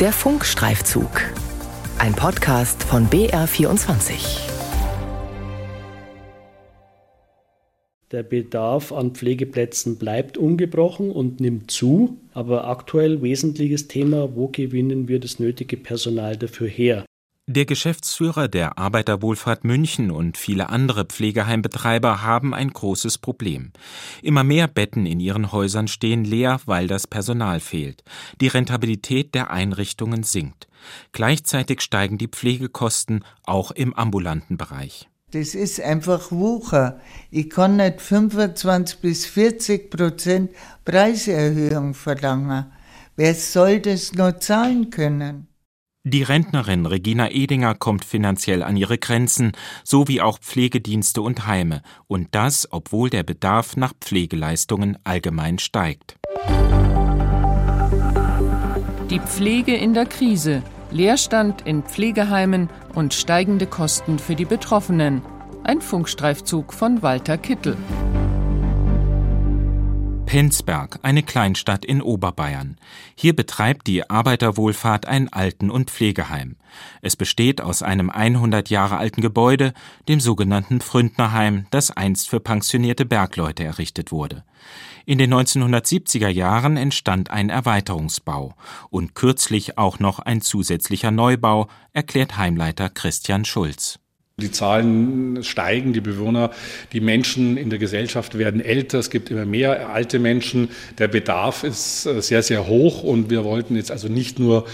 [0.00, 1.10] Der Funkstreifzug.
[1.98, 4.48] Ein Podcast von BR24.
[8.12, 15.08] Der Bedarf an Pflegeplätzen bleibt ungebrochen und nimmt zu, aber aktuell wesentliches Thema, wo gewinnen
[15.08, 17.04] wir das nötige Personal dafür her?
[17.50, 23.72] Der Geschäftsführer der Arbeiterwohlfahrt München und viele andere Pflegeheimbetreiber haben ein großes Problem.
[24.20, 28.04] Immer mehr Betten in ihren Häusern stehen leer, weil das Personal fehlt.
[28.42, 30.68] Die Rentabilität der Einrichtungen sinkt.
[31.12, 35.08] Gleichzeitig steigen die Pflegekosten auch im ambulanten Bereich.
[35.30, 37.00] Das ist einfach Wucher.
[37.30, 40.50] Ich kann nicht 25 bis 40 Prozent
[40.84, 42.66] Preiserhöhung verlangen.
[43.16, 45.47] Wer soll das noch zahlen können?
[46.10, 49.52] Die Rentnerin Regina Edinger kommt finanziell an ihre Grenzen,
[49.84, 56.16] so wie auch Pflegedienste und Heime, und das, obwohl der Bedarf nach Pflegeleistungen allgemein steigt.
[59.10, 65.20] Die Pflege in der Krise, Leerstand in Pflegeheimen und steigende Kosten für die Betroffenen.
[65.62, 67.76] Ein Funkstreifzug von Walter Kittel.
[70.28, 72.76] Penzberg, eine Kleinstadt in Oberbayern.
[73.14, 76.56] Hier betreibt die Arbeiterwohlfahrt ein Alten- und Pflegeheim.
[77.00, 79.72] Es besteht aus einem 100 Jahre alten Gebäude,
[80.06, 84.44] dem sogenannten Fründnerheim, das einst für pensionierte Bergleute errichtet wurde.
[85.06, 88.54] In den 1970er Jahren entstand ein Erweiterungsbau
[88.90, 93.98] und kürzlich auch noch ein zusätzlicher Neubau, erklärt Heimleiter Christian Schulz.
[94.40, 96.52] Die Zahlen steigen, die Bewohner,
[96.92, 101.64] die Menschen in der Gesellschaft werden älter, es gibt immer mehr alte Menschen, der Bedarf
[101.64, 104.64] ist äh, sehr, sehr hoch und wir wollten jetzt also nicht nur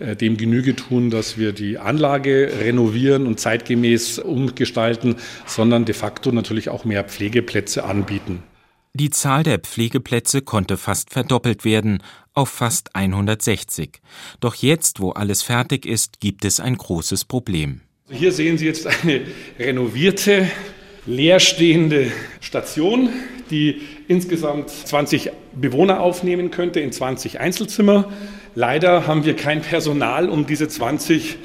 [0.00, 5.14] äh, dem Genüge tun, dass wir die Anlage renovieren und zeitgemäß umgestalten,
[5.46, 8.42] sondern de facto natürlich auch mehr Pflegeplätze anbieten.
[8.94, 12.02] Die Zahl der Pflegeplätze konnte fast verdoppelt werden
[12.34, 14.02] auf fast 160.
[14.40, 17.82] Doch jetzt, wo alles fertig ist, gibt es ein großes Problem.
[18.10, 19.22] Hier sehen Sie jetzt eine
[19.58, 20.50] renovierte,
[21.06, 22.10] leerstehende
[22.40, 23.10] Station,
[23.50, 28.10] die insgesamt 20 Bewohner aufnehmen könnte in 20 Einzelzimmer.
[28.54, 31.36] Leider haben wir kein Personal, um diese 20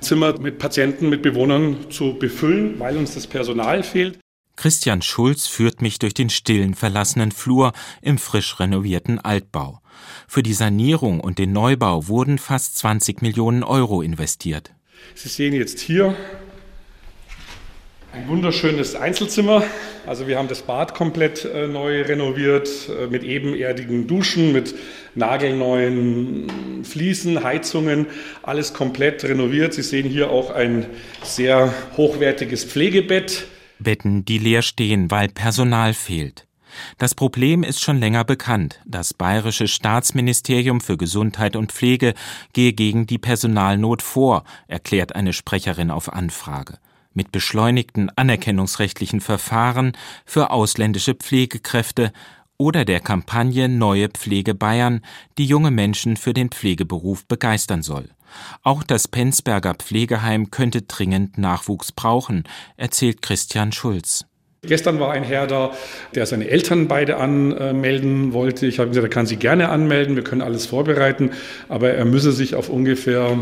[0.00, 4.18] Zimmer mit Patienten, mit Bewohnern zu befüllen, weil uns das Personal fehlt.
[4.56, 9.80] Christian Schulz führt mich durch den stillen, verlassenen Flur im frisch renovierten Altbau.
[10.26, 14.72] Für die Sanierung und den Neubau wurden fast 20 Millionen Euro investiert.
[15.14, 16.14] Sie sehen jetzt hier
[18.12, 19.62] ein wunderschönes Einzelzimmer.
[20.06, 24.74] Also wir haben das Bad komplett äh, neu renoviert äh, mit ebenerdigen Duschen, mit
[25.14, 28.06] nagelneuen Fliesen, Heizungen,
[28.42, 29.74] alles komplett renoviert.
[29.74, 30.86] Sie sehen hier auch ein
[31.22, 33.46] sehr hochwertiges Pflegebett.
[33.78, 36.46] Betten, die leer stehen, weil Personal fehlt.
[36.98, 38.80] Das Problem ist schon länger bekannt.
[38.86, 42.14] Das bayerische Staatsministerium für Gesundheit und Pflege
[42.52, 46.78] gehe gegen die Personalnot vor, erklärt eine Sprecherin auf Anfrage.
[47.14, 49.92] Mit beschleunigten anerkennungsrechtlichen Verfahren
[50.24, 52.12] für ausländische Pflegekräfte
[52.58, 55.00] oder der Kampagne Neue Pflege Bayern,
[55.38, 58.10] die junge Menschen für den Pflegeberuf begeistern soll.
[58.62, 62.44] Auch das Penzberger Pflegeheim könnte dringend Nachwuchs brauchen,
[62.76, 64.26] erzählt Christian Schulz.
[64.66, 65.72] Gestern war ein Herr da,
[66.14, 68.66] der seine Eltern beide anmelden wollte.
[68.66, 71.30] Ich habe gesagt, er kann sie gerne anmelden, wir können alles vorbereiten,
[71.68, 73.38] aber er müsse sich auf ungefähr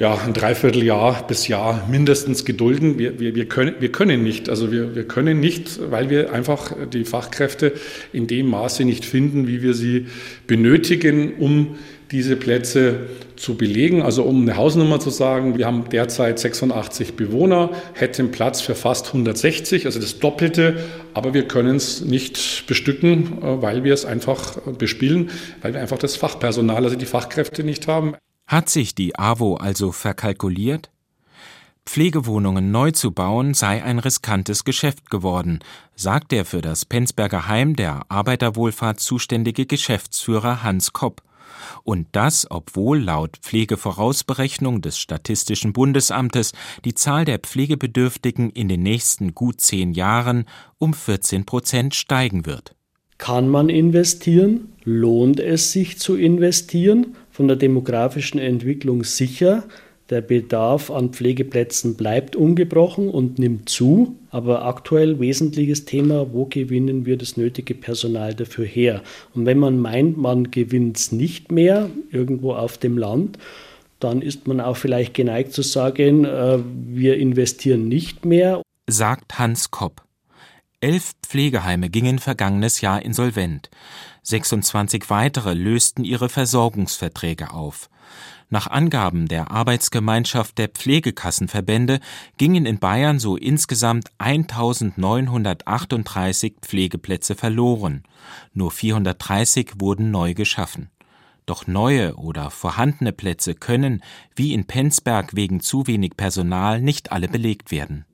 [0.00, 2.98] ja, ein Dreivierteljahr bis Jahr mindestens gedulden.
[2.98, 6.72] Wir, wir, wir, können, wir können nicht, also wir, wir können nicht, weil wir einfach
[6.90, 7.74] die Fachkräfte
[8.10, 10.06] in dem Maße nicht finden, wie wir sie
[10.46, 11.76] benötigen, um
[12.12, 14.00] diese Plätze zu belegen.
[14.00, 19.08] Also um eine Hausnummer zu sagen, wir haben derzeit 86 Bewohner, hätten Platz für fast
[19.08, 20.78] 160, also das Doppelte,
[21.12, 25.28] aber wir können es nicht bestücken, äh, weil wir es einfach bespielen,
[25.60, 28.14] weil wir einfach das Fachpersonal, also die Fachkräfte nicht haben.
[28.50, 30.90] Hat sich die AWO also verkalkuliert?
[31.86, 35.60] Pflegewohnungen neu zu bauen sei ein riskantes Geschäft geworden,
[35.94, 41.22] sagt der für das Penzberger Heim der Arbeiterwohlfahrt zuständige Geschäftsführer Hans Kopp.
[41.84, 46.50] Und das, obwohl laut Pflegevorausberechnung des Statistischen Bundesamtes
[46.84, 50.44] die Zahl der Pflegebedürftigen in den nächsten gut zehn Jahren
[50.76, 52.74] um 14 Prozent steigen wird.
[53.16, 54.72] Kann man investieren?
[54.82, 57.14] Lohnt es sich zu investieren?
[57.40, 59.64] Von der demografischen Entwicklung sicher.
[60.10, 67.06] Der Bedarf an Pflegeplätzen bleibt ungebrochen und nimmt zu, aber aktuell wesentliches Thema, wo gewinnen
[67.06, 69.00] wir das nötige Personal dafür her?
[69.34, 73.38] Und wenn man meint, man gewinnt es nicht mehr irgendwo auf dem Land,
[74.00, 76.58] dann ist man auch vielleicht geneigt zu sagen, äh,
[76.88, 78.60] wir investieren nicht mehr.
[78.86, 80.02] Sagt Hans Kopp.
[80.82, 83.70] Elf Pflegeheime gingen vergangenes Jahr insolvent.
[84.22, 87.90] 26 weitere lösten ihre Versorgungsverträge auf.
[88.52, 92.00] Nach Angaben der Arbeitsgemeinschaft der Pflegekassenverbände
[92.36, 98.02] gingen in Bayern so insgesamt 1938 Pflegeplätze verloren.
[98.52, 100.90] Nur 430 wurden neu geschaffen.
[101.46, 104.02] Doch neue oder vorhandene Plätze können,
[104.34, 108.04] wie in Penzberg wegen zu wenig Personal, nicht alle belegt werden.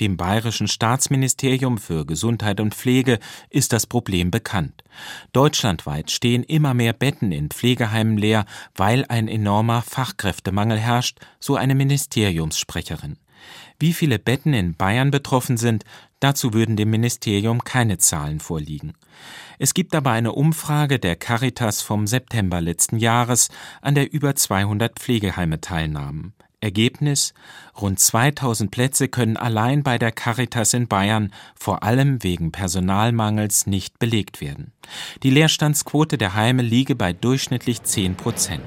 [0.00, 3.18] Dem Bayerischen Staatsministerium für Gesundheit und Pflege
[3.50, 4.82] ist das Problem bekannt.
[5.32, 11.74] Deutschlandweit stehen immer mehr Betten in Pflegeheimen leer, weil ein enormer Fachkräftemangel herrscht, so eine
[11.74, 13.18] Ministeriumssprecherin.
[13.78, 15.84] Wie viele Betten in Bayern betroffen sind,
[16.20, 18.94] dazu würden dem Ministerium keine Zahlen vorliegen.
[19.58, 23.48] Es gibt aber eine Umfrage der Caritas vom September letzten Jahres,
[23.80, 26.32] an der über 200 Pflegeheime teilnahmen.
[26.62, 27.34] Ergebnis
[27.80, 33.98] Rund 2000 Plätze können allein bei der Caritas in Bayern vor allem wegen Personalmangels nicht
[33.98, 34.72] belegt werden.
[35.22, 38.62] Die Leerstandsquote der Heime liege bei durchschnittlich 10 Prozent.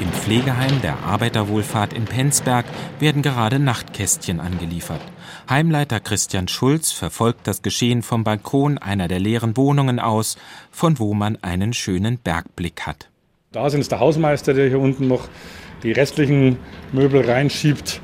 [0.00, 2.66] Im Pflegeheim der Arbeiterwohlfahrt in Penzberg
[3.00, 5.00] werden gerade Nachtkästchen angeliefert.
[5.48, 10.36] Heimleiter Christian Schulz verfolgt das Geschehen vom Balkon einer der leeren Wohnungen aus,
[10.70, 13.08] von wo man einen schönen Bergblick hat.
[13.54, 15.28] Da sind es der Hausmeister, der hier unten noch
[15.84, 16.56] die restlichen
[16.90, 18.00] Möbel reinschiebt.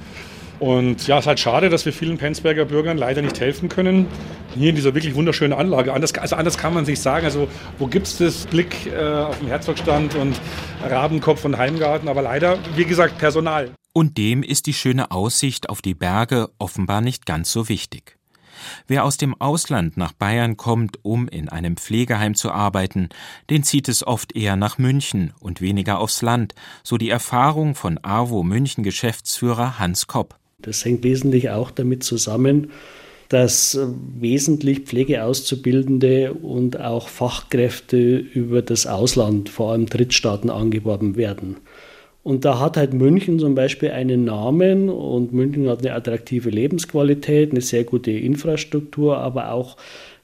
[0.61, 4.07] Und ja, es ist halt schade, dass wir vielen Penzberger Bürgern leider nicht helfen können.
[4.55, 5.93] Hier in dieser wirklich wunderschönen Anlage.
[5.93, 7.25] Anders, also anders kann man sich sagen.
[7.25, 7.49] Also
[7.81, 10.41] wo gibt es das Blick äh, auf den Herzogstand und
[10.89, 12.09] Rabenkopf und Heimgarten?
[12.09, 13.71] Aber leider, wie gesagt, Personal.
[13.93, 18.20] Und dem ist die schöne Aussicht auf die Berge offenbar nicht ganz so wichtig.
[18.87, 23.09] Wer aus dem Ausland nach Bayern kommt, um in einem Pflegeheim zu arbeiten,
[23.49, 27.99] den zieht es oft eher nach München und weniger aufs Land, so die Erfahrung von
[28.03, 30.37] AWO München Geschäftsführer Hans Kopp.
[30.63, 32.71] Das hängt wesentlich auch damit zusammen,
[33.29, 33.79] dass
[34.19, 41.57] wesentlich Pflegeauszubildende und auch Fachkräfte über das Ausland, vor allem Drittstaaten, angeworben werden.
[42.23, 47.51] Und da hat halt München zum Beispiel einen Namen und München hat eine attraktive Lebensqualität,
[47.51, 49.77] eine sehr gute Infrastruktur, aber auch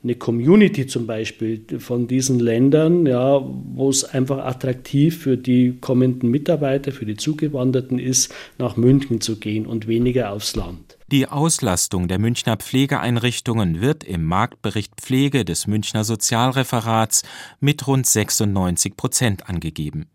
[0.06, 6.30] eine Community zum Beispiel von diesen Ländern, ja, wo es einfach attraktiv für die kommenden
[6.30, 10.98] Mitarbeiter, für die Zugewanderten ist, nach München zu gehen und weniger aufs Land.
[11.10, 17.22] Die Auslastung der Münchner Pflegeeinrichtungen wird im Marktbericht Pflege des Münchner Sozialreferats
[17.58, 20.06] mit rund 96 Prozent angegeben.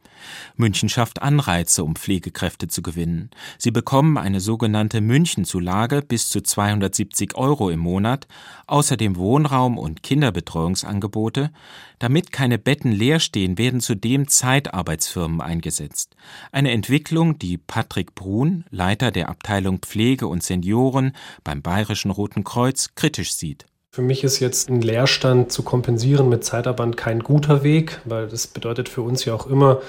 [0.55, 3.29] München schafft Anreize, um Pflegekräfte zu gewinnen.
[3.57, 8.27] Sie bekommen eine sogenannte Münchenzulage bis zu 270 Euro im Monat,
[8.67, 11.51] außerdem Wohnraum und Kinderbetreuungsangebote.
[11.99, 16.15] Damit keine Betten leer stehen, werden zudem Zeitarbeitsfirmen eingesetzt.
[16.51, 21.13] Eine Entwicklung, die Patrick Brun, Leiter der Abteilung Pflege und Senioren
[21.43, 23.65] beim Bayerischen Roten Kreuz, kritisch sieht.
[23.93, 28.47] Für mich ist jetzt ein Leerstand zu kompensieren mit Zeitarbeit kein guter Weg, weil das
[28.47, 29.81] bedeutet für uns ja auch immer,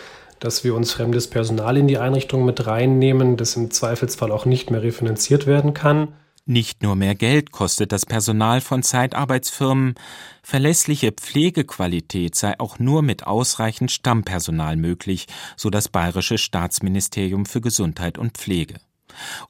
[0.45, 4.71] dass wir uns fremdes Personal in die Einrichtung mit reinnehmen, das im Zweifelsfall auch nicht
[4.71, 6.09] mehr refinanziert werden kann.
[6.45, 9.95] Nicht nur mehr Geld kostet das Personal von Zeitarbeitsfirmen,
[10.43, 18.19] verlässliche Pflegequalität sei auch nur mit ausreichend Stammpersonal möglich, so das Bayerische Staatsministerium für Gesundheit
[18.19, 18.81] und Pflege.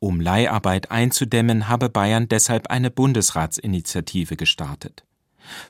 [0.00, 5.04] Um Leiharbeit einzudämmen, habe Bayern deshalb eine Bundesratsinitiative gestartet.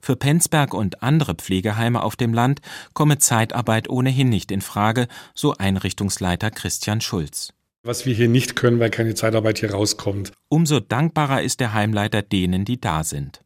[0.01, 2.61] Für Penzberg und andere Pflegeheime auf dem Land
[2.95, 7.53] komme Zeitarbeit ohnehin nicht in Frage, so Einrichtungsleiter Christian Schulz.
[7.85, 10.33] Was wir hier nicht können, weil keine Zeitarbeit hier rauskommt.
[10.49, 13.43] Umso dankbarer ist der Heimleiter denen, die da sind.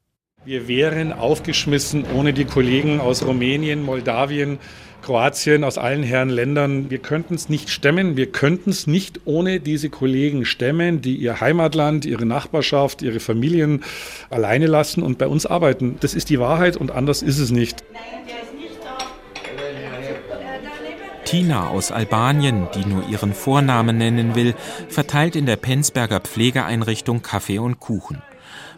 [0.46, 4.60] Wir wären aufgeschmissen ohne die Kollegen aus Rumänien, Moldawien,
[5.02, 6.88] Kroatien, aus allen Herren Ländern.
[6.88, 8.16] Wir könnten es nicht stemmen.
[8.16, 13.82] Wir könnten es nicht ohne diese Kollegen stemmen, die ihr Heimatland, ihre Nachbarschaft, ihre Familien
[14.30, 15.96] alleine lassen und bei uns arbeiten.
[15.98, 17.82] Das ist die Wahrheit und anders ist es nicht.
[21.24, 24.54] Tina aus Albanien, die nur ihren Vornamen nennen will,
[24.88, 28.22] verteilt in der Penzberger Pflegeeinrichtung Kaffee und Kuchen.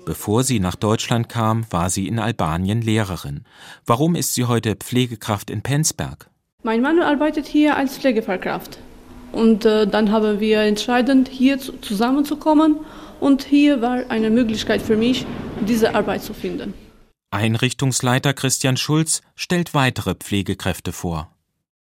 [0.09, 3.45] Bevor sie nach Deutschland kam, war sie in Albanien Lehrerin.
[3.85, 6.31] Warum ist sie heute Pflegekraft in Penzberg?
[6.63, 8.79] Mein Mann arbeitet hier als Pflegefachkraft.
[9.33, 12.77] Und äh, dann haben wir entschieden, hier zu, zusammenzukommen.
[13.21, 15.27] Und hier war eine Möglichkeit für mich,
[15.69, 16.73] diese Arbeit zu finden.
[17.31, 21.31] Einrichtungsleiter Christian Schulz stellt weitere Pflegekräfte vor.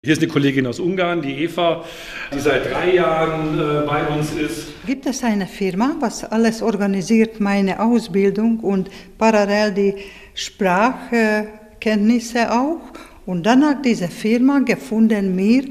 [0.07, 1.85] Hier ist eine Kollegin aus Ungarn, die Eva,
[2.33, 4.69] die seit drei Jahren äh, bei uns ist.
[4.87, 9.97] Gibt es eine Firma, was alles organisiert, meine Ausbildung und parallel die
[10.33, 12.83] Sprachkenntnisse auch?
[13.27, 15.65] Und dann hat diese Firma gefunden mir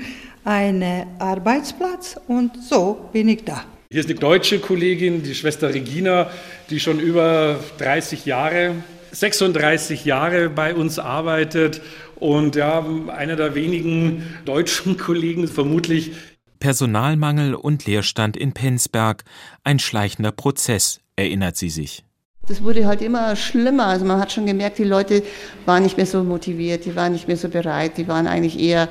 [0.44, 3.64] einen Arbeitsplatz und so bin ich da.
[3.90, 6.30] Hier ist eine deutsche Kollegin, die Schwester Regina,
[6.70, 8.76] die schon über 30 Jahre,
[9.14, 11.80] 36 Jahre bei uns arbeitet
[12.20, 16.12] und ja, einer der wenigen deutschen Kollegen vermutlich.
[16.60, 19.24] Personalmangel und Leerstand in Penzberg,
[19.64, 22.04] ein schleichender Prozess, erinnert sie sich.
[22.48, 23.88] Das wurde halt immer schlimmer.
[23.88, 25.24] Also man hat schon gemerkt, die Leute
[25.66, 28.88] waren nicht mehr so motiviert, die waren nicht mehr so bereit, die waren eigentlich eher,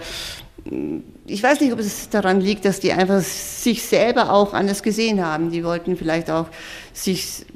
[1.26, 5.24] ich weiß nicht, ob es daran liegt, dass die einfach sich selber auch anders gesehen
[5.24, 5.50] haben.
[5.50, 6.48] Die wollten vielleicht auch
[6.92, 7.46] sich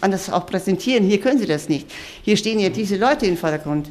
[0.00, 1.04] anders auch präsentieren.
[1.04, 1.90] Hier können sie das nicht.
[2.22, 3.90] Hier stehen ja diese Leute im Vordergrund.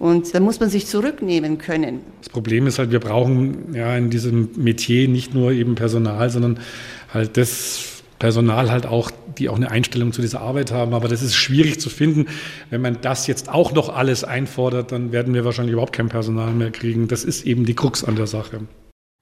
[0.00, 2.00] Und da muss man sich zurücknehmen können.
[2.20, 6.58] Das Problem ist halt, wir brauchen ja in diesem Metier nicht nur eben Personal, sondern
[7.12, 10.94] halt das Personal halt auch, die auch eine Einstellung zu dieser Arbeit haben.
[10.94, 12.28] Aber das ist schwierig zu finden.
[12.70, 16.52] Wenn man das jetzt auch noch alles einfordert, dann werden wir wahrscheinlich überhaupt kein Personal
[16.52, 17.06] mehr kriegen.
[17.06, 18.60] Das ist eben die Krux an der Sache.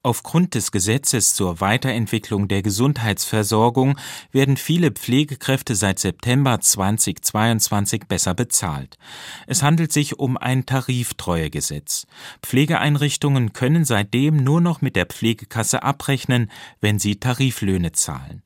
[0.01, 3.97] Aufgrund des Gesetzes zur Weiterentwicklung der Gesundheitsversorgung
[4.31, 8.97] werden viele Pflegekräfte seit September 2022 besser bezahlt.
[9.45, 12.07] Es handelt sich um ein Tariftreuegesetz.
[12.41, 18.41] Pflegeeinrichtungen können seitdem nur noch mit der Pflegekasse abrechnen, wenn sie Tariflöhne zahlen.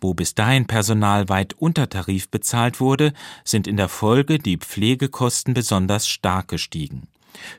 [0.00, 5.54] Wo bis dahin Personal weit unter Tarif bezahlt wurde, sind in der Folge die Pflegekosten
[5.54, 7.08] besonders stark gestiegen.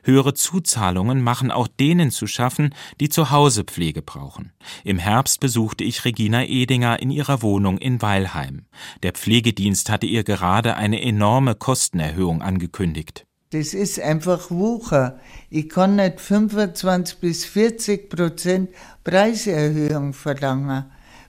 [0.02, 4.52] Höhere Zuzahlungen machen auch denen zu schaffen, die zu Hause Pflege brauchen.
[4.84, 8.66] Im Herbst besuchte ich Regina Edinger in ihrer Wohnung in Weilheim.
[9.02, 13.26] Der Pflegedienst hatte ihr gerade eine enorme Kostenerhöhung angekündigt.
[13.50, 15.20] Das ist einfach Wucher.
[15.50, 18.70] Ich kann nicht 25 bis 40 Prozent
[19.04, 20.86] Preiserhöhung verlangen.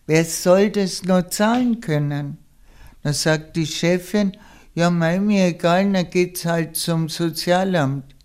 [0.07, 2.37] Wer soll das noch zahlen können?
[3.03, 4.35] Da sagt die Chefin,
[4.73, 8.16] ja, mir egal, dann geht's halt zum Sozialamt.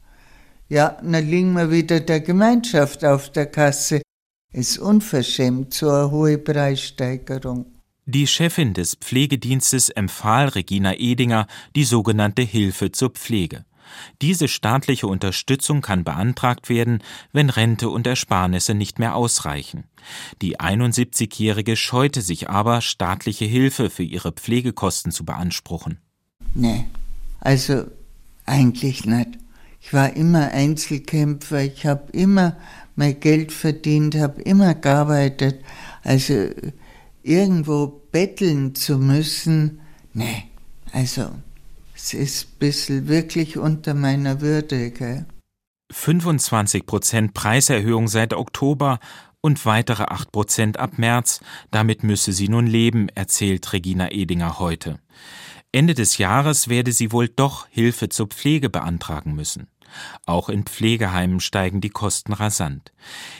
[0.72, 4.00] Ja, dann liegen wir wieder der Gemeinschaft auf der Kasse.
[4.54, 7.66] Ist unverschämt, so eine hohe Preissteigerung.
[8.06, 13.66] Die Chefin des Pflegedienstes empfahl Regina Edinger die sogenannte Hilfe zur Pflege.
[14.22, 17.02] Diese staatliche Unterstützung kann beantragt werden,
[17.32, 19.84] wenn Rente und Ersparnisse nicht mehr ausreichen.
[20.40, 25.98] Die 71-Jährige scheute sich aber, staatliche Hilfe für ihre Pflegekosten zu beanspruchen.
[26.54, 26.86] Nee,
[27.40, 27.84] also
[28.46, 29.42] eigentlich nicht.
[29.84, 32.56] Ich war immer Einzelkämpfer, ich habe immer
[32.94, 35.62] mein Geld verdient, habe immer gearbeitet.
[36.04, 36.50] Also
[37.22, 39.80] irgendwo betteln zu müssen,
[40.14, 40.44] nee,
[40.92, 41.30] also
[41.94, 44.92] es ist ein bisschen wirklich unter meiner Würde.
[44.92, 45.26] Gell?
[45.90, 49.00] 25 Prozent Preiserhöhung seit Oktober
[49.40, 51.40] und weitere 8 Prozent ab März.
[51.70, 55.00] Damit müsse sie nun leben, erzählt Regina Edinger heute.
[55.72, 59.68] Ende des Jahres werde sie wohl doch Hilfe zur Pflege beantragen müssen.
[60.26, 62.92] Auch in Pflegeheimen steigen die Kosten rasant.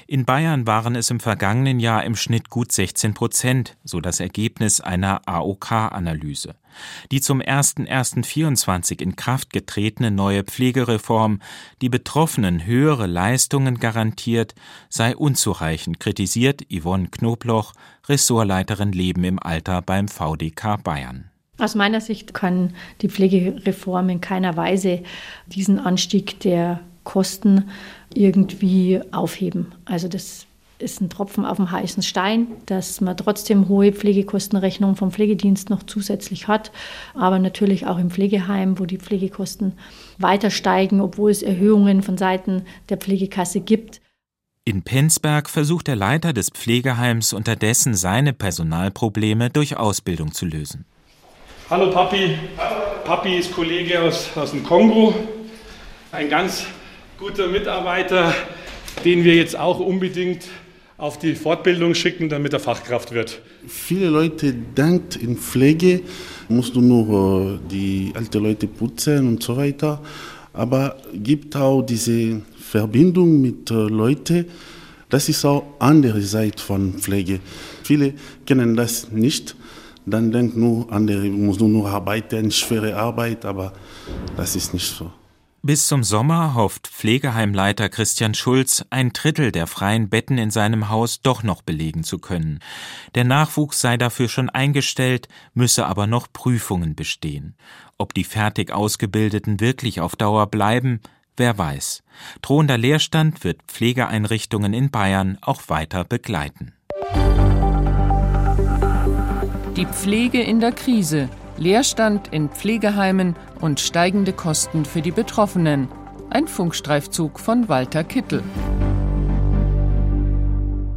[0.07, 4.81] In Bayern waren es im vergangenen Jahr im Schnitt gut 16 Prozent, so das Ergebnis
[4.81, 6.55] einer AOK-Analyse.
[7.11, 11.41] Die zum 01.01.24 in Kraft getretene neue Pflegereform,
[11.81, 14.55] die Betroffenen höhere Leistungen garantiert,
[14.89, 17.73] sei unzureichend, kritisiert Yvonne Knobloch,
[18.09, 21.32] Ressortleiterin Leben im Alter beim VDK Bayern.
[21.63, 25.03] Aus meiner Sicht kann die Pflegereform in keiner Weise
[25.47, 27.71] diesen Anstieg der Kosten
[28.13, 29.73] irgendwie aufheben.
[29.85, 30.47] Also das
[30.79, 35.85] ist ein Tropfen auf dem heißen Stein, dass man trotzdem hohe Pflegekostenrechnungen vom Pflegedienst noch
[35.85, 36.73] zusätzlich hat,
[37.15, 39.75] aber natürlich auch im Pflegeheim, wo die Pflegekosten
[40.19, 44.01] weiter steigen, obwohl es Erhöhungen von Seiten der Pflegekasse gibt.
[44.65, 50.87] In Penzberg versucht der Leiter des Pflegeheims unterdessen seine Personalprobleme durch Ausbildung zu lösen.
[51.73, 52.37] Hallo Papi.
[53.03, 55.15] Papi ist Kollege aus, aus dem Kongo.
[56.11, 56.67] Ein ganz
[57.19, 58.35] guter Mitarbeiter,
[59.07, 60.49] den wir jetzt auch unbedingt
[60.99, 63.41] auf die Fortbildung schicken, damit er Fachkraft wird.
[63.67, 66.03] Viele Leute denken, in Pflege
[66.51, 70.03] musst du nur äh, die alten Leute putzen und so weiter.
[70.53, 74.45] Aber gibt auch diese Verbindung mit äh, Leuten,
[75.09, 77.41] das ist auch andere Seite von Pflege.
[77.83, 78.13] Viele
[78.45, 79.57] kennen das nicht
[80.07, 83.73] dann denkt nur, andere muss nur arbeiten, schwere Arbeit, aber
[84.37, 85.11] das ist nicht so.
[85.65, 91.21] Bis zum Sommer hofft Pflegeheimleiter Christian Schulz, ein Drittel der freien Betten in seinem Haus
[91.21, 92.59] doch noch belegen zu können.
[93.15, 97.55] Der Nachwuchs sei dafür schon eingestellt, müsse aber noch Prüfungen bestehen.
[97.97, 100.99] Ob die fertig Ausgebildeten wirklich auf Dauer bleiben,
[101.37, 102.03] wer weiß.
[102.43, 106.73] Drohender Leerstand wird Pflegeeinrichtungen in Bayern auch weiter begleiten.
[109.77, 115.89] Die Pflege in der Krise, Leerstand in Pflegeheimen und steigende Kosten für die Betroffenen.
[116.29, 118.43] Ein Funkstreifzug von Walter Kittel.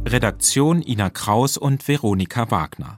[0.06, 2.94] Redaktion Ina Kraus und Veronika Wagner.